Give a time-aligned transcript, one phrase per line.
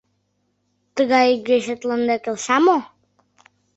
[0.95, 2.77] Тыгай игече тыланда келша мо?